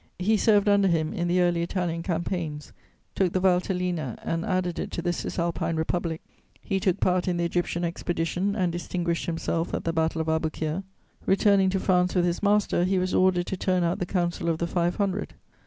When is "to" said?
4.93-5.01, 11.69-11.79, 13.45-13.55